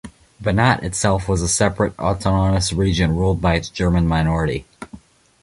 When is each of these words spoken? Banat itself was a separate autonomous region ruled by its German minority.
Banat 0.41 0.83
itself 0.83 1.29
was 1.29 1.43
a 1.43 1.47
separate 1.47 1.93
autonomous 1.99 2.73
region 2.73 3.15
ruled 3.15 3.39
by 3.39 3.53
its 3.53 3.69
German 3.69 4.07
minority. 4.07 4.65